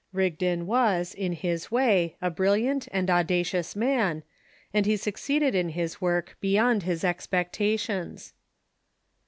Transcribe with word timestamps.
Rig 0.13 0.39
don 0.39 0.65
was, 0.65 1.13
in 1.13 1.31
his 1.33 1.69
way, 1.69 2.15
a 2.23 2.31
brilliant 2.31 2.87
and 2.91 3.07
audacious 3.07 3.75
man, 3.75 4.23
and 4.73 4.87
he 4.87 4.97
suc 4.97 5.13
ceeded 5.13 5.53
in 5.53 5.69
his 5.69 6.01
work 6.01 6.35
beyond 6.41 6.81
his 6.81 7.03
expectations. 7.03 8.33